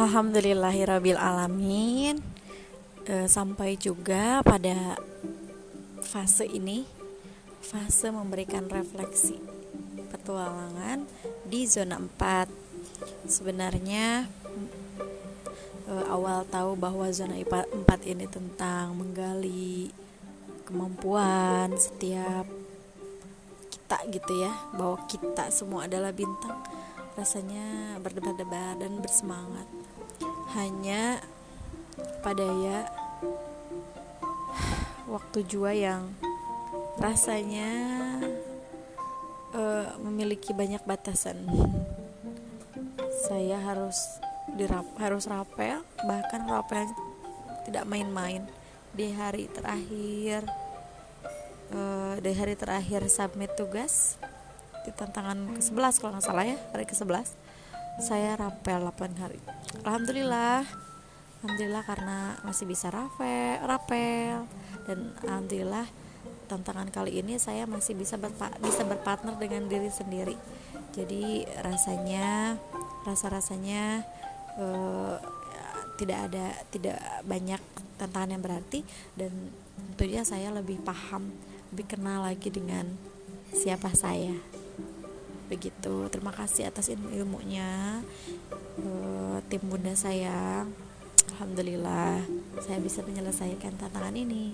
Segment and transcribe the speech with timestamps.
[0.00, 2.24] Alhamdulillahirabbil alamin.
[3.04, 4.96] E, sampai juga pada
[6.00, 6.88] fase ini,
[7.60, 9.36] fase memberikan refleksi
[10.08, 11.04] petualangan
[11.44, 13.28] di zona 4.
[13.28, 14.24] Sebenarnya
[15.84, 19.92] e, awal tahu bahwa zona 4 ini tentang menggali
[20.64, 22.48] kemampuan setiap
[23.68, 26.56] kita gitu ya, bahwa kita semua adalah bintang
[27.20, 29.68] rasanya berdebar-debar dan bersemangat
[30.56, 31.22] hanya
[32.20, 32.90] pada ya
[35.06, 36.10] waktu jua yang
[36.98, 37.70] rasanya
[39.54, 41.46] uh, memiliki banyak batasan.
[43.26, 43.96] Saya harus
[44.58, 46.90] dirap harus rapel bahkan rapel
[47.66, 48.46] tidak main-main.
[48.90, 50.50] Di hari terakhir
[51.74, 54.18] uh, di hari terakhir submit tugas
[54.82, 57.49] di tantangan ke-11 kalau nggak salah ya hari ke-11
[57.98, 59.40] saya rapel 8 hari.
[59.82, 60.62] Alhamdulillah.
[61.40, 64.46] Alhamdulillah karena masih bisa rapel, rapel.
[64.86, 65.88] Dan Alhamdulillah
[66.46, 70.36] tantangan kali ini saya masih bisa berpa bisa berpartner dengan diri sendiri.
[70.94, 72.58] Jadi rasanya
[73.02, 74.04] rasa rasanya
[74.58, 75.16] uh,
[75.96, 77.62] tidak ada tidak banyak
[77.96, 78.84] tantangan yang berarti.
[79.16, 79.32] Dan
[79.96, 81.32] tentunya saya lebih paham
[81.72, 82.84] lebih kenal lagi dengan
[83.54, 84.59] siapa saya
[85.50, 86.06] begitu.
[86.14, 88.00] Terima kasih atas ilmu ilmunya
[88.78, 90.70] uh, tim bunda sayang
[91.36, 92.20] alhamdulillah
[92.60, 94.52] saya bisa menyelesaikan tantangan ini